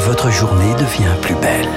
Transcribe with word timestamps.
votre 0.00 0.30
journée 0.30 0.72
devient 0.74 1.14
plus 1.20 1.34
belle. 1.34 1.68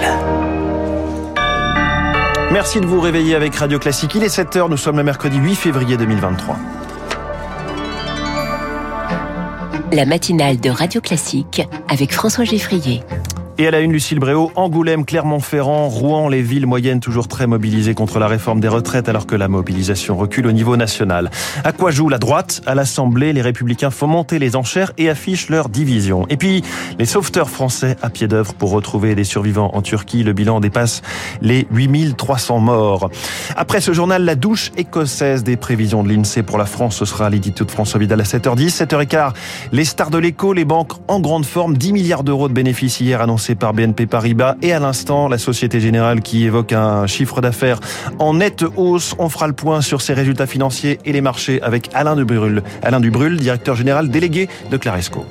Merci 2.53 2.79
de 2.79 2.85
vous 2.85 3.01
réveiller 3.01 3.35
avec 3.35 3.53
Radio 3.55 3.79
Classique. 3.79 4.15
Il 4.15 4.23
est 4.23 4.33
7h, 4.33 4.69
nous 4.69 4.77
sommes 4.77 4.95
le 4.95 5.03
mercredi 5.03 5.37
8 5.37 5.55
février 5.55 5.97
2023. 5.97 6.55
La 9.91 10.05
matinale 10.05 10.59
de 10.59 10.69
Radio 10.69 11.01
Classique 11.01 11.63
avec 11.89 12.13
François 12.13 12.45
Geffrier. 12.45 13.03
Et 13.59 13.67
à 13.67 13.71
la 13.71 13.81
une, 13.81 13.91
Lucille 13.91 14.17
Bréau, 14.17 14.51
Angoulême, 14.55 15.05
Clermont-Ferrand, 15.05 15.87
Rouen, 15.87 16.27
les 16.27 16.41
villes 16.41 16.65
moyennes 16.65 16.99
toujours 16.99 17.27
très 17.27 17.45
mobilisées 17.45 17.93
contre 17.93 18.17
la 18.17 18.25
réforme 18.25 18.59
des 18.59 18.67
retraites 18.67 19.09
alors 19.09 19.27
que 19.27 19.35
la 19.35 19.47
mobilisation 19.47 20.17
recule 20.17 20.47
au 20.47 20.51
niveau 20.51 20.75
national. 20.75 21.29
À 21.63 21.71
quoi 21.71 21.91
joue 21.91 22.09
la 22.09 22.17
droite? 22.17 22.63
À 22.65 22.73
l'Assemblée, 22.73 23.31
les 23.31 23.43
républicains 23.43 23.91
font 23.91 24.07
monter 24.07 24.39
les 24.39 24.55
enchères 24.55 24.91
et 24.97 25.07
affichent 25.07 25.49
leur 25.49 25.69
division. 25.69 26.25
Et 26.29 26.37
puis, 26.37 26.63
les 26.97 27.05
sauveteurs 27.05 27.51
français 27.51 27.95
à 28.01 28.09
pied 28.09 28.27
d'œuvre 28.27 28.55
pour 28.55 28.71
retrouver 28.71 29.13
des 29.13 29.23
survivants 29.23 29.69
en 29.75 29.83
Turquie. 29.83 30.23
Le 30.23 30.33
bilan 30.33 30.59
dépasse 30.59 31.03
les 31.41 31.67
8300 31.69 32.57
morts. 32.57 33.11
Après 33.55 33.81
ce 33.81 33.93
journal, 33.93 34.25
la 34.25 34.33
douche 34.33 34.71
écossaise 34.77 35.43
des 35.43 35.57
prévisions 35.57 36.01
de 36.01 36.09
l'INSEE 36.09 36.41
pour 36.41 36.57
la 36.57 36.65
France, 36.65 36.95
ce 36.95 37.05
sera 37.05 37.29
l'édito 37.29 37.65
de 37.65 37.71
François 37.71 37.99
Vidal 37.99 38.19
à 38.19 38.23
7h10. 38.23 38.83
7h15, 38.83 39.33
les 39.71 39.85
stars 39.85 40.09
de 40.09 40.17
l'écho, 40.17 40.53
les 40.53 40.65
banques 40.65 40.93
en 41.07 41.19
grande 41.19 41.45
forme, 41.45 41.77
10 41.77 41.93
milliards 41.93 42.23
d'euros 42.23 42.47
de 42.47 42.53
bénéfices 42.53 42.99
hier 42.99 43.21
annoncés 43.21 43.42
par 43.51 43.73
BNP 43.73 44.05
Paribas 44.05 44.55
et 44.61 44.73
à 44.73 44.79
l'instant 44.79 45.27
la 45.27 45.37
Société 45.37 45.79
Générale 45.79 46.21
qui 46.21 46.45
évoque 46.45 46.71
un 46.71 47.05
chiffre 47.07 47.41
d'affaires 47.41 47.79
en 48.19 48.35
nette 48.35 48.63
hausse. 48.77 49.15
On 49.19 49.29
fera 49.29 49.47
le 49.47 49.53
point 49.53 49.81
sur 49.81 50.01
ses 50.01 50.13
résultats 50.13 50.47
financiers 50.47 50.99
et 51.05 51.11
les 51.11 51.21
marchés 51.21 51.61
avec 51.61 51.89
Alain 51.93 52.15
Dubrul, 52.15 52.63
Alain 52.81 52.99
Dubrul, 52.99 53.37
directeur 53.37 53.75
général 53.75 54.09
délégué 54.09 54.47
de 54.71 54.77
Claresco. 54.77 55.25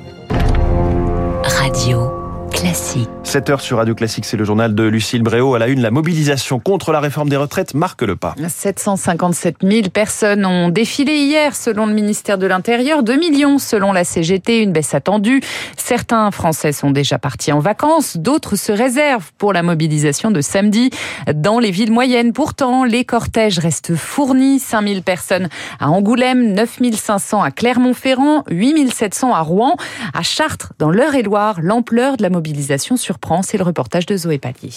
Classique. 2.63 3.09
7 3.23 3.49
heures 3.49 3.61
sur 3.61 3.77
Radio 3.77 3.93
Classique, 3.93 4.23
c'est 4.23 4.37
le 4.37 4.45
journal 4.45 4.73
de 4.73 4.83
Lucille 4.83 5.21
Bréau. 5.21 5.53
À 5.53 5.59
la 5.59 5.67
une, 5.67 5.81
la 5.81 5.91
mobilisation 5.91 6.59
contre 6.59 6.93
la 6.93 7.01
réforme 7.01 7.27
des 7.27 7.35
retraites 7.35 7.73
marque 7.73 8.01
le 8.03 8.15
pas. 8.15 8.35
757 8.47 9.57
000 9.63 9.89
personnes 9.89 10.45
ont 10.45 10.69
défilé 10.69 11.13
hier, 11.13 11.55
selon 11.55 11.87
le 11.87 11.93
ministère 11.93 12.37
de 12.37 12.45
l'Intérieur. 12.45 13.03
2 13.03 13.17
millions 13.17 13.57
selon 13.57 13.91
la 13.91 14.05
CGT, 14.05 14.61
une 14.61 14.71
baisse 14.71 14.93
attendue. 14.93 15.41
Certains 15.75 16.31
Français 16.31 16.71
sont 16.71 16.91
déjà 16.91 17.19
partis 17.19 17.51
en 17.51 17.59
vacances, 17.59 18.15
d'autres 18.15 18.55
se 18.55 18.71
réservent 18.71 19.31
pour 19.37 19.51
la 19.51 19.61
mobilisation 19.63 20.31
de 20.31 20.39
samedi 20.39 20.89
dans 21.33 21.59
les 21.59 21.71
villes 21.71 21.91
moyennes. 21.91 22.31
Pourtant, 22.31 22.85
les 22.85 23.03
cortèges 23.03 23.59
restent 23.59 23.95
fournis. 23.95 24.59
5 24.59 24.87
000 24.87 25.01
personnes 25.01 25.49
à 25.81 25.89
Angoulême, 25.89 26.53
9 26.53 26.79
500 26.95 27.41
à 27.41 27.51
Clermont-Ferrand, 27.51 28.43
8 28.49 28.93
700 28.93 29.33
à 29.33 29.41
Rouen. 29.41 29.75
À 30.13 30.21
Chartres, 30.21 30.71
dans 30.79 30.91
l'Eure-et-Loire, 30.91 31.59
l'ampleur 31.61 32.15
de 32.15 32.23
la 32.23 32.29
mobilisation 32.29 32.52
mobilisation 32.53 32.97
surprend. 32.97 33.41
C'est 33.41 33.57
le 33.57 33.63
reportage 33.63 34.05
de 34.05 34.15
Zoé 34.15 34.37
Pallier. 34.37 34.69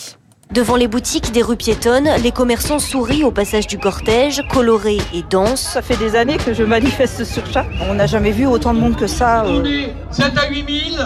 Devant 0.52 0.76
les 0.76 0.88
boutiques 0.88 1.32
des 1.32 1.42
rues 1.42 1.56
piétonnes, 1.56 2.08
les 2.22 2.30
commerçants 2.30 2.78
sourient 2.78 3.24
au 3.24 3.32
passage 3.32 3.66
du 3.66 3.78
cortège, 3.78 4.42
colorés 4.48 5.00
et 5.12 5.22
denses. 5.28 5.72
Ça 5.74 5.82
fait 5.82 5.96
des 5.96 6.16
années 6.16 6.38
que 6.38 6.54
je 6.54 6.62
manifeste 6.62 7.24
sur 7.24 7.46
ça. 7.52 7.66
On 7.90 7.94
n'a 7.94 8.06
jamais 8.06 8.30
vu 8.30 8.46
autant 8.46 8.72
de 8.72 8.78
monde 8.78 8.96
que 8.96 9.08
ça. 9.08 9.44
Euh... 9.44 9.88
7 10.10 10.32
à 10.38 10.48
8 10.48 10.92
000 10.94 11.02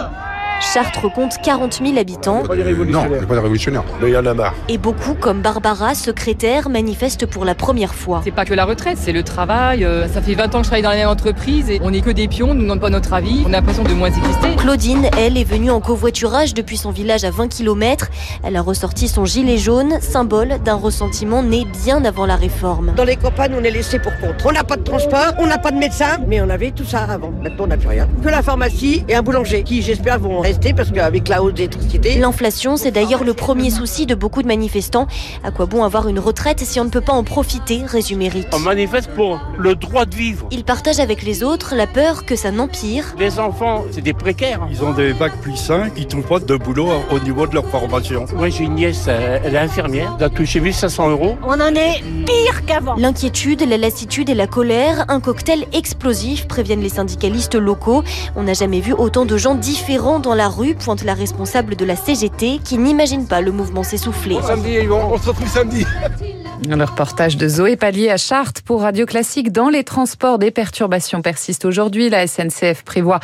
Chartres 0.61 1.11
compte 1.11 1.33
40 1.43 1.81
000 1.83 1.97
habitants. 1.97 2.43
Pas 2.43 2.55
non, 2.55 2.63
il 3.09 3.25
pas 3.25 3.33
des 3.33 3.39
révolutionnaires. 3.39 3.83
Mais 3.99 4.09
il 4.09 4.13
y 4.13 4.17
en 4.17 4.25
a 4.27 4.33
marre. 4.35 4.53
Et 4.69 4.77
beaucoup, 4.77 5.15
comme 5.15 5.41
Barbara, 5.41 5.95
secrétaire, 5.95 6.69
manifestent 6.69 7.25
pour 7.25 7.45
la 7.45 7.55
première 7.55 7.95
fois. 7.95 8.21
C'est 8.23 8.31
pas 8.31 8.45
que 8.45 8.53
la 8.53 8.65
retraite, 8.65 8.97
c'est 9.01 9.11
le 9.11 9.23
travail. 9.23 9.83
Euh, 9.83 10.07
ça 10.07 10.21
fait 10.21 10.35
20 10.35 10.53
ans 10.53 10.59
que 10.59 10.65
je 10.65 10.69
travaille 10.69 10.83
dans 10.83 10.91
la 10.91 10.97
même 10.97 11.07
entreprise 11.07 11.69
et 11.71 11.79
on 11.83 11.89
n'est 11.89 12.01
que 12.01 12.11
des 12.11 12.27
pions, 12.27 12.51
on 12.51 12.53
ne 12.53 12.59
nous 12.59 12.63
demande 12.63 12.79
pas 12.79 12.91
notre 12.91 13.11
avis. 13.13 13.43
On 13.45 13.49
a 13.49 13.53
l'impression 13.53 13.83
de 13.83 13.93
moins 13.93 14.09
exister. 14.09 14.55
Claudine, 14.57 15.09
elle, 15.17 15.35
est 15.35 15.43
venue 15.43 15.71
en 15.71 15.81
covoiturage 15.81 16.53
depuis 16.53 16.77
son 16.77 16.91
village 16.91 17.23
à 17.23 17.31
20 17.31 17.47
km. 17.47 18.09
Elle 18.43 18.55
a 18.55 18.61
ressorti 18.61 19.07
son 19.07 19.25
gilet 19.25 19.57
jaune, 19.57 19.99
symbole 19.99 20.59
d'un 20.63 20.75
ressentiment 20.75 21.41
né 21.41 21.65
bien 21.83 22.05
avant 22.05 22.27
la 22.27 22.35
réforme. 22.35 22.93
Dans 22.95 23.03
les 23.03 23.15
campagnes, 23.15 23.55
on 23.59 23.63
est 23.63 23.71
laissé 23.71 23.97
pour 23.97 24.11
compte. 24.19 24.35
On 24.45 24.51
n'a 24.51 24.63
pas 24.63 24.77
de 24.77 24.83
transport, 24.83 25.33
on 25.39 25.47
n'a 25.47 25.57
pas 25.57 25.71
de 25.71 25.77
médecin, 25.77 26.19
mais 26.27 26.39
on 26.39 26.49
avait 26.49 26.69
tout 26.69 26.85
ça 26.85 27.05
avant. 27.09 27.31
Maintenant, 27.41 27.63
on 27.63 27.67
n'a 27.67 27.77
plus 27.77 27.89
rien. 27.89 28.07
Que 28.23 28.29
la 28.29 28.43
pharmacie 28.43 29.03
et 29.09 29.15
un 29.15 29.23
boulanger 29.23 29.63
qui, 29.63 29.81
j'espère, 29.81 30.19
vont 30.19 30.50
parce 30.75 30.91
qu'avec 30.91 31.27
la 31.27 31.41
hausse 31.41 31.53
d'électricité. 31.53 32.17
L'inflation, 32.17 32.77
c'est 32.77 32.91
d'ailleurs 32.91 33.23
le 33.23 33.33
premier 33.33 33.69
souci 33.69 34.05
de 34.05 34.15
beaucoup 34.15 34.41
de 34.41 34.47
manifestants. 34.47 35.07
À 35.43 35.51
quoi 35.51 35.65
bon 35.65 35.83
avoir 35.83 36.07
une 36.07 36.19
retraite 36.19 36.59
si 36.59 36.79
on 36.79 36.85
ne 36.85 36.89
peut 36.89 37.01
pas 37.01 37.13
en 37.13 37.23
profiter, 37.23 37.81
résume 37.85 38.21
Eric. 38.21 38.47
On 38.53 38.59
manifeste 38.59 39.09
pour 39.15 39.39
le 39.57 39.75
droit 39.75 40.05
de 40.05 40.15
vivre. 40.15 40.47
Il 40.51 40.63
partage 40.63 40.99
avec 40.99 41.23
les 41.23 41.43
autres 41.43 41.75
la 41.75 41.87
peur 41.87 42.25
que 42.25 42.35
ça 42.35 42.51
n'empire. 42.51 43.15
Les 43.17 43.39
enfants, 43.39 43.85
c'est 43.91 44.01
des 44.01 44.13
précaires. 44.13 44.67
Ils 44.69 44.83
ont 44.83 44.93
des 44.93 45.13
bacs 45.13 45.39
plus 45.41 45.55
5, 45.55 45.93
ils 45.97 46.07
trouvent 46.07 46.23
pas 46.23 46.39
de 46.39 46.55
boulot 46.55 46.89
au 47.11 47.19
niveau 47.19 47.47
de 47.47 47.55
leur 47.55 47.65
formation. 47.65 48.25
Moi, 48.35 48.49
j'ai 48.49 48.65
une 48.65 48.75
nièce, 48.75 49.07
elle 49.07 49.55
est 49.55 49.57
infirmière, 49.57 50.15
elle 50.19 50.25
a 50.25 50.29
touché 50.29 50.59
1500 50.59 51.09
euros. 51.09 51.37
On 51.43 51.59
en 51.59 51.73
est 51.75 52.01
pire 52.25 52.65
qu'avant. 52.65 52.95
L'inquiétude, 52.95 53.67
la 53.67 53.77
lassitude 53.77 54.29
et 54.29 54.35
la 54.35 54.47
colère, 54.47 55.05
un 55.07 55.19
cocktail 55.19 55.65
explosif, 55.73 56.47
préviennent 56.47 56.81
les 56.81 56.89
syndicalistes 56.89 57.55
locaux. 57.55 58.03
On 58.35 58.43
n'a 58.43 58.53
jamais 58.53 58.81
vu 58.81 58.93
autant 58.93 59.25
de 59.25 59.37
gens 59.37 59.55
différents 59.55 60.19
dans 60.19 60.35
la 60.35 60.40
rue, 60.47 60.75
pointe 60.75 61.03
la 61.03 61.13
responsable 61.13 61.75
de 61.75 61.85
la 61.85 61.95
CGT, 61.95 62.59
qui 62.63 62.77
n'imagine 62.77 63.27
pas 63.27 63.41
le 63.41 63.51
mouvement 63.51 63.83
s'essouffler. 63.83 64.37
Samedi, 64.45 64.79
on 64.89 65.17
se 65.17 65.29
retrouve 65.29 65.47
samedi. 65.47 65.85
Le 66.69 66.83
reportage 66.85 67.37
de 67.37 67.47
Zoé 67.47 67.75
Pallier 67.75 68.11
à 68.11 68.17
Chartres 68.17 68.61
pour 68.61 68.81
Radio 68.81 69.07
Classique. 69.07 69.51
Dans 69.51 69.69
les 69.69 69.83
transports, 69.83 70.37
des 70.37 70.51
perturbations 70.51 71.23
persistent 71.23 71.65
aujourd'hui. 71.65 72.07
La 72.07 72.27
SNCF 72.27 72.83
prévoit 72.83 73.19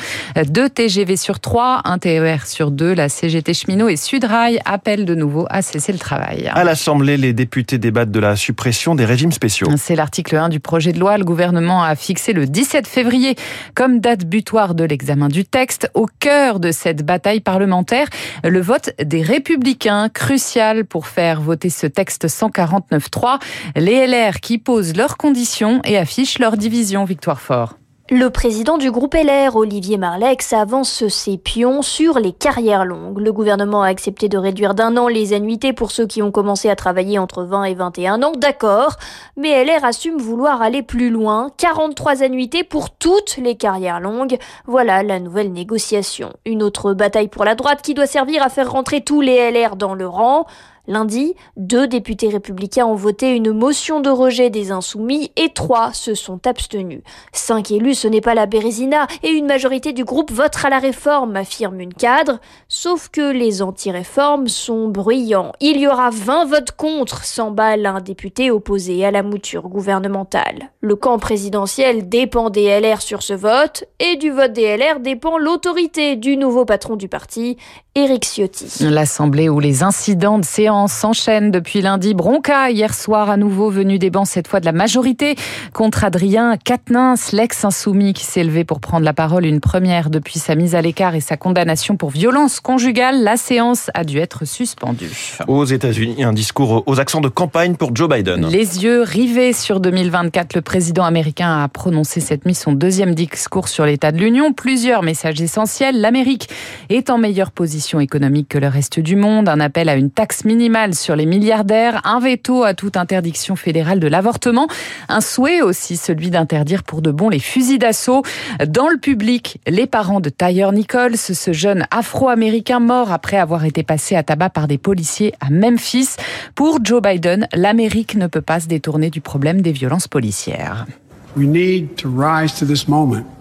deux 0.47 0.69
TGV 0.69 1.17
sur 1.17 1.39
trois, 1.39 1.81
un 1.85 1.99
TER 1.99 2.47
sur 2.47 2.71
deux. 2.71 2.95
La 2.95 3.09
CGT 3.09 3.53
Cheminot 3.53 3.89
et 3.89 3.95
Sudrail 3.95 4.59
appellent 4.65 5.05
de 5.05 5.13
nouveau 5.13 5.45
à 5.51 5.61
cesser 5.61 5.91
le 5.91 5.99
travail. 5.99 6.49
À 6.51 6.63
l'Assemblée, 6.63 7.15
les 7.15 7.31
députés 7.31 7.77
débattent 7.77 8.09
de 8.09 8.19
la 8.19 8.35
suppression 8.35 8.95
des 8.95 9.05
régimes 9.05 9.31
spéciaux. 9.31 9.67
C'est 9.77 9.95
l'article 9.95 10.35
1 10.35 10.49
du 10.49 10.59
projet 10.59 10.91
de 10.91 10.99
loi. 10.99 11.19
Le 11.19 11.23
gouvernement 11.23 11.83
a 11.83 11.95
fixé 11.95 12.33
le 12.33 12.47
17 12.47 12.87
février 12.87 13.35
comme 13.75 13.99
date 13.99 14.25
butoir 14.25 14.73
de 14.73 14.83
l'examen 14.83 15.27
du 15.27 15.45
texte. 15.45 15.91
Au 15.93 16.07
cœur 16.19 16.59
de 16.59 16.71
cette 16.71 17.05
bataille 17.05 17.41
parlementaire, 17.41 18.07
le 18.43 18.61
vote 18.61 18.89
des 18.99 19.21
républicains, 19.21 20.09
crucial 20.09 20.85
pour 20.85 21.05
faire 21.05 21.39
voter 21.39 21.69
ce 21.69 21.85
texte 21.85 22.25
149.3 22.25 23.26
les 23.75 24.07
LR 24.07 24.39
qui 24.39 24.57
posent 24.57 24.95
leurs 24.95 25.17
conditions 25.17 25.81
et 25.83 25.97
affichent 25.97 26.39
leur 26.39 26.57
division. 26.57 27.05
Victoire 27.05 27.41
Fort. 27.41 27.75
Le 28.09 28.29
président 28.29 28.77
du 28.77 28.89
groupe 28.89 29.15
LR, 29.15 29.57
Olivier 29.57 29.97
Marlex, 29.97 30.53
avance 30.53 31.09
ses 31.09 31.37
pions 31.37 31.81
sur 31.81 32.19
les 32.19 32.31
carrières 32.31 32.85
longues. 32.85 33.19
Le 33.19 33.33
gouvernement 33.33 33.83
a 33.83 33.89
accepté 33.89 34.29
de 34.29 34.37
réduire 34.37 34.75
d'un 34.75 34.95
an 34.95 35.09
les 35.09 35.33
annuités 35.33 35.73
pour 35.73 35.91
ceux 35.91 36.07
qui 36.07 36.21
ont 36.21 36.31
commencé 36.31 36.69
à 36.69 36.77
travailler 36.77 37.19
entre 37.19 37.43
20 37.43 37.65
et 37.65 37.73
21 37.73 38.23
ans, 38.23 38.31
d'accord, 38.31 38.95
mais 39.35 39.61
LR 39.65 39.83
assume 39.83 40.19
vouloir 40.19 40.61
aller 40.61 40.83
plus 40.83 41.09
loin, 41.09 41.49
43 41.57 42.23
annuités 42.23 42.63
pour 42.63 42.91
toutes 42.91 43.35
les 43.43 43.55
carrières 43.57 43.99
longues. 43.99 44.37
Voilà 44.67 45.03
la 45.03 45.19
nouvelle 45.19 45.51
négociation. 45.51 46.31
Une 46.45 46.63
autre 46.63 46.93
bataille 46.93 47.27
pour 47.27 47.43
la 47.43 47.55
droite 47.55 47.81
qui 47.81 47.93
doit 47.93 48.07
servir 48.07 48.41
à 48.41 48.47
faire 48.47 48.71
rentrer 48.71 49.01
tous 49.01 49.19
les 49.19 49.51
LR 49.51 49.75
dans 49.75 49.95
le 49.95 50.07
rang. 50.07 50.45
Lundi, 50.87 51.35
deux 51.57 51.85
députés 51.85 52.29
républicains 52.29 52.85
ont 52.85 52.95
voté 52.95 53.35
une 53.35 53.51
motion 53.51 53.99
de 53.99 54.09
rejet 54.09 54.49
des 54.49 54.71
insoumis 54.71 55.31
et 55.35 55.49
trois 55.49 55.91
se 55.91 56.15
sont 56.15 56.47
abstenus. 56.47 57.01
Cinq 57.33 57.71
élus, 57.71 57.95
ce 57.95 58.07
n'est 58.07 58.21
pas 58.21 58.35
la 58.35 58.45
Bérésina 58.45 59.05
et 59.21 59.29
une 59.31 59.47
majorité 59.47 59.91
du 59.91 60.05
groupe 60.05 60.31
votera 60.31 60.69
la 60.69 60.79
réforme, 60.79 61.35
affirme 61.35 61.81
une 61.81 61.93
cadre. 61.93 62.39
Sauf 62.69 63.09
que 63.09 63.33
les 63.33 63.61
anti-réformes 63.61 64.47
sont 64.47 64.87
bruyants. 64.87 65.51
Il 65.59 65.77
y 65.77 65.87
aura 65.87 66.09
20 66.09 66.45
votes 66.45 66.71
contre, 66.71 67.25
s'emballe 67.25 67.85
un 67.85 67.99
député 67.99 68.49
opposé 68.49 69.03
à 69.03 69.11
la 69.11 69.23
mouture 69.23 69.67
gouvernementale. 69.67 70.71
Le 70.79 70.95
camp 70.95 71.19
présidentiel 71.19 72.07
dépend 72.07 72.49
des 72.49 72.79
LR 72.79 73.01
sur 73.01 73.23
ce 73.23 73.33
vote 73.33 73.83
et 73.99 74.15
du 74.15 74.31
vote 74.31 74.53
des 74.53 74.77
LR 74.77 75.01
dépend 75.01 75.37
l'autorité 75.37 76.15
du 76.15 76.37
nouveau 76.37 76.63
patron 76.63 76.95
du 76.95 77.09
parti, 77.09 77.57
Éric 77.97 78.25
Ciotti. 78.25 78.67
L'Assemblée 78.81 79.49
où 79.49 79.59
les 79.59 79.81
incidents 79.81 80.37
de 80.37 80.45
séance 80.45 80.93
s'enchaînent 80.93 81.49
depuis 81.49 81.81
lundi. 81.81 82.13
Bronca, 82.13 82.69
hier 82.69 82.93
soir, 82.93 83.31
à 83.31 83.37
nouveau 83.37 83.71
venu 83.71 83.97
des 83.97 84.11
bancs, 84.11 84.27
cette 84.27 84.47
fois 84.47 84.59
de 84.59 84.65
la 84.65 84.71
majorité, 84.71 85.35
contre 85.73 86.03
Adrien 86.03 86.57
Quatennens, 86.63 87.31
l'ex-insoumis 87.33 88.13
qui 88.13 88.23
s'est 88.23 88.43
levé 88.43 88.65
pour 88.65 88.81
prendre 88.81 89.03
la 89.03 89.13
parole, 89.13 89.47
une 89.47 89.61
première 89.61 90.11
depuis 90.11 90.37
sa 90.37 90.53
mise 90.53 90.75
à 90.75 90.81
l'écart 90.83 91.15
et 91.15 91.21
sa 91.21 91.37
condamnation 91.37 91.97
pour 91.97 92.11
violence 92.11 92.59
conjugale. 92.59 93.23
La 93.23 93.35
séance 93.35 93.89
a 93.95 94.03
dû 94.03 94.19
être 94.19 94.45
suspendue. 94.45 95.39
Aux 95.47 95.65
États-Unis, 95.65 96.23
un 96.23 96.33
discours 96.33 96.83
aux 96.85 96.99
accents 96.99 97.21
de 97.21 97.29
campagne 97.29 97.77
pour 97.77 97.95
Joe 97.95 98.07
Biden. 98.07 98.45
Les 98.45 98.83
yeux 98.83 99.01
rivés 99.01 99.53
sur 99.53 99.79
2024, 99.79 100.53
le 100.53 100.61
président 100.61 101.03
américain 101.03 101.63
a 101.63 101.67
prononcé 101.67 102.19
cette 102.19 102.45
nuit 102.45 102.53
son 102.53 102.73
deuxième 102.73 103.15
discours 103.15 103.67
sur 103.67 103.87
l'état 103.87 104.11
de 104.11 104.19
l'Union. 104.19 104.53
Plusieurs 104.53 105.01
messages 105.01 105.41
essentiels. 105.41 105.99
L'Amérique 105.99 106.47
est 106.89 107.09
en 107.09 107.17
meilleure 107.17 107.49
position 107.49 107.86
économique 107.95 108.49
que 108.49 108.57
le 108.57 108.67
reste 108.67 108.99
du 108.99 109.15
monde. 109.15 109.49
Un 109.49 109.59
appel 109.59 109.89
à 109.89 109.95
une 109.95 110.11
taxe 110.11 110.45
minimale 110.45 110.93
sur 110.93 111.15
les 111.15 111.25
milliardaires, 111.25 112.01
un 112.03 112.19
veto 112.19 112.63
à 112.63 112.73
toute 112.73 112.97
interdiction 112.97 113.55
fédérale 113.55 113.99
de 113.99 114.07
l'avortement, 114.07 114.67
un 115.09 115.21
souhait 115.21 115.61
aussi 115.61 115.97
celui 115.97 116.29
d'interdire 116.29 116.83
pour 116.83 117.01
de 117.01 117.11
bon 117.11 117.29
les 117.29 117.39
fusils 117.39 117.79
d'assaut. 117.79 118.23
Dans 118.67 118.89
le 118.89 118.97
public, 118.97 119.59
les 119.67 119.87
parents 119.87 120.19
de 120.19 120.29
Tyre 120.29 120.71
Nichols, 120.71 121.17
ce 121.17 121.53
jeune 121.53 121.87
afro-américain 121.91 122.79
mort 122.79 123.11
après 123.11 123.37
avoir 123.37 123.65
été 123.65 123.83
passé 123.83 124.15
à 124.15 124.23
tabac 124.23 124.49
par 124.49 124.67
des 124.67 124.77
policiers 124.77 125.33
à 125.39 125.49
Memphis. 125.49 126.09
Pour 126.55 126.79
Joe 126.83 127.01
Biden, 127.01 127.47
l'Amérique 127.53 128.15
ne 128.15 128.27
peut 128.27 128.41
pas 128.41 128.59
se 128.59 128.67
détourner 128.67 129.09
du 129.09 129.21
problème 129.21 129.61
des 129.61 129.71
violences 129.71 130.07
policières. 130.07 130.85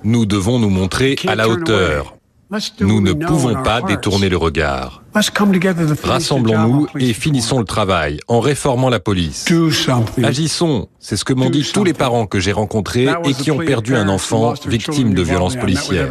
Nous 0.04 0.26
devons 0.26 0.58
nous 0.58 0.70
montrer 0.70 1.16
à 1.26 1.34
la 1.34 1.49
hauteur. 1.49 2.15
Nous 2.81 3.00
ne 3.00 3.12
pouvons 3.12 3.62
pas 3.62 3.82
détourner 3.82 4.28
le 4.28 4.37
regard. 4.37 5.02
Rassemblons-nous 6.04 6.87
et 6.98 7.12
finissons 7.12 7.58
le 7.58 7.64
travail 7.64 8.20
en 8.28 8.40
réformant 8.40 8.88
la 8.88 9.00
police. 9.00 9.46
Agissons, 10.22 10.88
c'est 11.08 11.16
ce 11.16 11.24
que 11.24 11.32
m'ont 11.32 11.50
dit 11.50 11.62
tous 11.72 11.84
les 11.84 11.92
parents 11.92 12.26
que 12.26 12.40
j'ai 12.40 12.50
rencontrés 12.50 13.06
et 13.24 13.32
qui 13.32 13.52
ont 13.52 13.58
perdu 13.58 13.94
un 13.94 14.08
enfant 14.08 14.54
victime 14.66 15.14
de 15.14 15.22
violences 15.22 15.54
policières. 15.54 16.08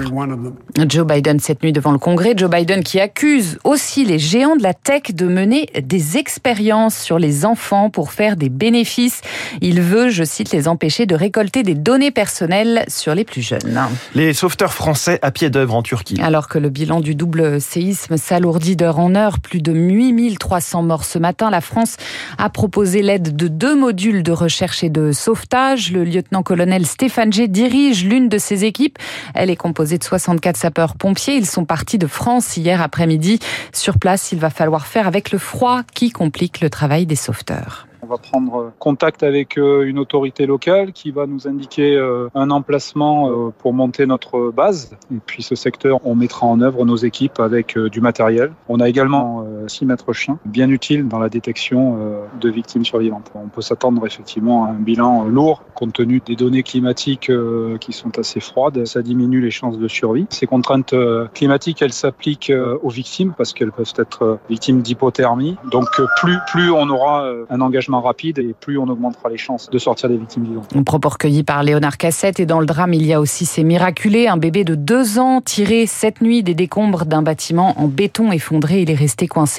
Joe 0.88 1.06
Biden 1.06 1.42
cette 1.42 1.64
nuit 1.64 1.74
devant 1.74 1.92
le 1.92 1.98
Congrès, 1.98 2.34
Joe 2.38 2.50
Biden 2.50 2.82
qui 2.82 3.02
accuse 3.02 3.58
aussi 3.66 4.06
les 4.06 4.20
géants 4.20 4.56
de 4.56 4.64
la 4.64 4.74
tech 4.74 5.14
de 5.14 5.26
mener 5.28 5.66
des 5.84 6.16
expériences 6.16 6.98
sur 6.98 7.20
les 7.20 7.44
enfants 7.44 7.90
pour 7.90 8.14
faire 8.14 8.38
des 8.38 8.48
bénéfices. 8.48 9.20
Il 9.60 9.82
veut, 9.82 10.08
je 10.08 10.24
cite, 10.24 10.54
les 10.54 10.70
empêcher 10.70 11.06
de 11.06 11.16
récolter 11.16 11.64
des 11.64 11.76
données 11.76 12.12
personnelles 12.12 12.86
sur 12.88 13.14
les 13.16 13.26
plus 13.26 13.42
jeunes. 13.42 13.78
Les 14.14 14.32
sauveteurs 14.32 14.74
français 14.74 15.20
à 15.22 15.32
pied 15.32 15.50
d'œuvre 15.50 15.76
en 15.76 15.84
Turquie. 15.84 16.22
Alors 16.22 16.48
que 16.48 16.58
le 16.58 16.70
bilan 16.70 17.02
du 17.02 17.16
double 17.16 17.60
séisme 17.60 18.16
s'alourdit 18.16 18.78
d'heure 18.78 19.00
en 19.00 19.14
heure, 19.16 19.42
plus 19.42 19.62
de 19.62 19.74
8300 19.74 20.84
morts 20.84 21.04
ce 21.04 21.20
matin. 21.20 21.50
La 21.50 21.60
France 21.60 21.98
a 22.38 22.50
proposé 22.50 23.02
l'aide 23.02 23.36
de 23.36 23.50
deux 23.50 23.76
modules 23.76 24.24
de 24.24 24.32
recherche 24.32 24.85
de 24.90 25.12
sauvetage. 25.12 25.92
Le 25.92 26.04
lieutenant-colonel 26.04 26.86
Stéphane 26.86 27.32
G 27.32 27.48
dirige 27.48 28.06
l'une 28.06 28.30
de 28.30 28.38
ces 28.38 28.66
équipes. 28.66 28.98
Elle 29.34 29.50
est 29.50 29.56
composée 29.56 29.98
de 29.98 30.04
64 30.04 30.58
sapeurs-pompiers. 30.58 31.36
Ils 31.36 31.46
sont 31.46 31.66
partis 31.66 31.98
de 31.98 32.08
France 32.08 32.58
hier 32.58 32.82
après-midi. 32.82 33.40
Sur 33.74 33.98
place, 33.98 34.32
il 34.32 34.40
va 34.40 34.50
falloir 34.50 34.86
faire 34.86 35.08
avec 35.08 35.32
le 35.32 35.38
froid 35.38 35.82
qui 35.94 36.12
complique 36.12 36.62
le 36.62 36.70
travail 36.70 37.06
des 37.06 37.16
sauveteurs. 37.16 37.88
On 38.06 38.08
va 38.08 38.18
prendre 38.18 38.72
contact 38.78 39.24
avec 39.24 39.58
euh, 39.58 39.82
une 39.82 39.98
autorité 39.98 40.46
locale 40.46 40.94
qui 40.94 41.10
va 41.10 41.26
nous 41.26 41.48
indiquer 41.48 41.96
euh, 41.96 42.30
un 42.36 42.52
emplacement 42.52 43.32
euh, 43.32 43.50
pour 43.58 43.74
monter 43.74 44.06
notre 44.06 44.52
base. 44.52 44.96
Et 45.12 45.18
puis 45.26 45.42
ce 45.42 45.56
secteur, 45.56 46.00
on 46.06 46.14
mettra 46.14 46.46
en 46.46 46.62
œuvre 46.62 46.86
nos 46.86 46.98
équipes 46.98 47.40
avec 47.40 47.76
du 47.80 48.02
matériel. 48.02 48.52
On 48.70 48.80
a 48.80 48.88
également 48.88 49.44
6 49.68 49.86
mètres 49.86 50.14
chiens, 50.14 50.38
bien 50.46 50.70
utiles 50.70 51.08
dans 51.08 51.20
la 51.20 51.30
détection 51.30 51.98
de 52.40 52.50
victimes 52.50 52.86
survivantes. 52.86 53.32
On 53.36 53.48
peut 53.48 53.62
s'attendre 53.62 54.06
effectivement 54.06 54.66
à 54.66 54.70
un 54.70 54.74
bilan 54.74 55.26
lourd 55.26 55.64
compte 55.74 55.94
tenu 55.94 56.22
des 56.26 56.36
données 56.36 56.64
climatiques 56.64 57.32
qui 57.80 57.94
sont 57.94 58.18
assez 58.18 58.40
froides. 58.40 58.86
Ça 58.86 59.02
diminue 59.02 59.42
les 59.42 59.52
chances 59.52 59.78
de 59.78 59.88
survie. 59.88 60.26
Ces 60.30 60.48
contraintes 60.48 60.96
climatiques, 61.34 61.82
elles 61.82 61.94
s'appliquent 61.94 62.52
aux 62.82 62.90
victimes 62.90 63.34
parce 63.38 63.54
qu'elles 63.54 63.72
peuvent 63.72 63.94
être 63.98 64.40
victimes 64.50 64.82
d'hypothermie. 64.82 65.58
Donc 65.72 65.88
plus, 66.22 66.38
plus 66.48 66.72
on 66.72 66.90
aura 66.90 67.30
un 67.50 67.62
engagement 67.62 68.02
rapide 68.02 68.40
et 68.40 68.54
plus 68.60 68.78
on 68.78 68.88
augmentera 68.88 69.30
les 69.30 69.38
chances 69.38 69.70
de 69.70 69.78
sortir 69.78 70.10
des 70.10 70.18
victimes 70.18 70.44
vivantes. 70.44 70.72
Un 70.76 70.84
propos 70.84 71.10
recueilli 71.10 71.44
par 71.44 71.64
Léonard 71.64 71.98
Cassette 71.98 72.40
et 72.40 72.46
dans 72.46 72.60
le 72.60 72.66
drame, 72.66 72.94
il 72.94 73.06
y 73.06 73.14
a 73.14 73.20
aussi 73.20 73.46
ces 73.46 73.64
miraculés. 73.64 74.28
Un 74.28 74.38
bébé 74.38 74.64
de 74.64 74.76
deux 74.76 75.20
ans 75.20 75.42
tiré 75.42 75.86
cette 75.86 76.22
nuit 76.22 76.44
des 76.44 76.54
décombres 76.54 77.06
d'un 77.06 77.22
bâtiment 77.22 77.80
en 77.80 77.88
béton 77.88 78.32
effondré. 78.32 78.82
Il 78.82 78.92
est 78.92 78.96
resté 78.96 79.28
coincé 79.28 79.55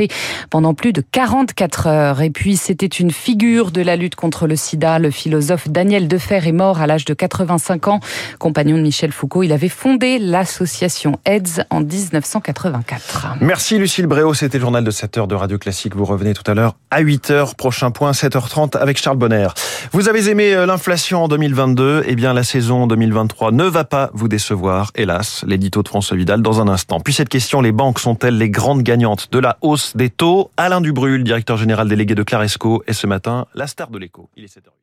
pendant 0.51 0.75
plus 0.75 0.93
de 0.93 1.03
44 1.13 1.87
heures. 1.87 2.21
Et 2.23 2.31
puis, 2.31 2.57
c'était 2.57 2.87
une 2.87 3.11
figure 3.11 3.71
de 3.71 3.83
la 3.83 3.97
lutte 3.97 4.15
contre 4.15 4.47
le 4.47 4.57
sida. 4.57 4.99
Le 4.99 5.11
philosophe 5.11 5.69
Daniel 5.69 6.09
Defer 6.09 6.47
est 6.47 6.53
mort 6.53 6.81
à 6.81 6.87
l'âge 6.87 7.05
de 7.05 7.15
85 7.15 7.89
ans. 7.89 8.01
Compagnon 8.39 8.77
de 8.77 8.83
Michel 8.83 9.13
Foucault, 9.13 9.43
il 9.43 9.53
avait 9.53 9.69
fondé 9.69 10.19
l'association 10.19 11.19
AIDS 11.25 11.65
en 11.71 11.81
1984. 11.81 13.37
Merci 13.41 13.79
Lucille 13.79 14.07
Bréau. 14.07 14.35
C'était 14.35 14.59
le 14.59 14.63
journal 14.63 14.85
de 14.85 14.91
7 14.91 15.19
heures 15.19 15.29
de 15.29 15.35
Radio 15.35 15.59
Classique. 15.59 15.97
Vous 15.97 16.05
revenez 16.05 16.35
tout 16.35 16.49
à 16.51 16.55
l'heure 16.55 16.77
à 16.91 17.01
8 17.01 17.31
heures. 17.31 17.55
Prochain 17.55 17.91
point, 17.91 18.13
7h30 18.13 18.77
avec 18.77 18.99
Charles 18.99 19.17
Bonner. 19.17 19.49
Vous 19.93 20.09
avez 20.09 20.29
aimé 20.29 20.55
euh, 20.55 20.67
l'inflation 20.67 21.25
en 21.25 21.29
2022 21.29 22.05
Eh 22.07 22.15
bien, 22.15 22.33
la 22.33 22.43
saison 22.43 22.87
2023 22.87 23.53
ne 23.53 23.65
va 23.65 23.85
pas 23.85 24.11
vous 24.15 24.29
décevoir, 24.29 24.91
hélas. 24.95 25.45
L'édito 25.47 25.83
de 25.83 25.89
François 25.89 26.17
Vidal 26.17 26.43
dans 26.43 26.61
un 26.61 26.69
instant. 26.69 27.01
Puis 27.01 27.15
cette 27.15 27.29
question, 27.29 27.61
les 27.61 27.73
banques 27.73 27.99
sont-elles 27.99 28.39
les 28.39 28.51
grandes 28.51 28.83
gagnantes 28.83 29.29
de 29.33 29.39
la 29.39 29.59
hausse 29.61 29.86
des 29.95 30.11
taux 30.11 30.51
Alain 30.57 30.81
Dubrulle, 30.81 31.23
directeur 31.25 31.57
général 31.57 31.89
délégué 31.89 32.15
de 32.15 32.23
Claresco, 32.23 32.83
est 32.87 32.93
ce 32.93 33.07
matin 33.07 33.47
la 33.55 33.67
star 33.67 33.91
de 33.91 33.99
l'écho. 33.99 34.29
Il 34.37 34.45
est 34.45 34.55
7h. 34.55 34.77